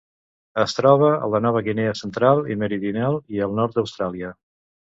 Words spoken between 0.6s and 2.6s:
Es troba a la Nova Guinea central i